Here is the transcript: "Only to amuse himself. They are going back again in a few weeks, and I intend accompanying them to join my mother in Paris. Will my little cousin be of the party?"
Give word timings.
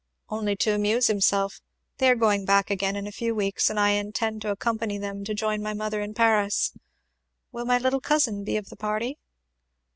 "Only 0.29 0.55
to 0.55 0.73
amuse 0.73 1.05
himself. 1.05 1.61
They 1.99 2.09
are 2.09 2.15
going 2.15 2.43
back 2.43 2.71
again 2.71 2.95
in 2.95 3.05
a 3.05 3.11
few 3.11 3.35
weeks, 3.35 3.69
and 3.69 3.79
I 3.79 3.89
intend 3.89 4.43
accompanying 4.43 5.01
them 5.01 5.23
to 5.25 5.35
join 5.35 5.61
my 5.61 5.75
mother 5.75 6.01
in 6.01 6.15
Paris. 6.15 6.73
Will 7.51 7.65
my 7.65 7.77
little 7.77 8.01
cousin 8.01 8.43
be 8.43 8.57
of 8.57 8.69
the 8.69 8.75
party?" 8.75 9.19